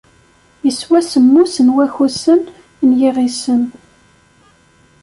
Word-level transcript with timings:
Yeswa 0.65 0.99
semmus 1.11 1.55
n 1.65 1.67
wakusen 1.75 2.41
n 2.87 2.89
yiɣisem. 2.99 3.63